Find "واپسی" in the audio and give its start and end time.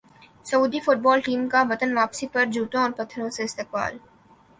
1.97-2.27